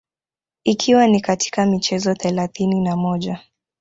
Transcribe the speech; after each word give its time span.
ikiwa 0.63 1.07
ni 1.07 1.21
katika 1.21 1.65
michezo 1.65 2.13
thelathini 2.15 2.81
na 2.81 2.95
moja 2.97 3.39